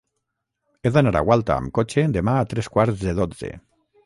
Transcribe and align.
He 0.81 0.91
d'anar 0.95 1.13
a 1.19 1.21
Gualta 1.27 1.57
amb 1.57 1.75
cotxe 1.79 2.07
demà 2.17 2.39
a 2.39 2.49
tres 2.55 2.71
quarts 2.79 3.05
de 3.05 3.15
dotze. 3.23 3.53